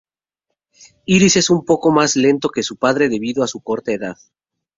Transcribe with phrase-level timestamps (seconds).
[1.05, 4.17] Iris es un poco más lento que su padre debido a su corta edad.